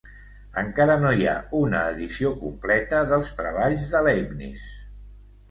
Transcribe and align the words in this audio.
Encara 0.59 0.95
no 1.01 1.11
hi 1.19 1.27
ha 1.31 1.35
una 1.59 1.81
edició 1.89 2.31
completa 2.45 3.03
dels 3.13 3.31
treballs 3.43 3.87
de 3.95 4.03
Leibniz. 4.09 4.67